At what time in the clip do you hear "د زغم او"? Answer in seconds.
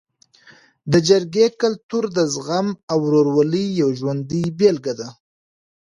2.17-2.97